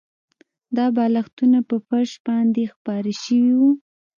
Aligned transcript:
دا 0.75 0.85
بالښتونه 0.95 1.59
په 1.69 1.75
فرش 1.87 2.11
باندې 2.27 2.63
خپاره 2.73 3.11
شوي 3.23 3.53
وو 3.59 3.71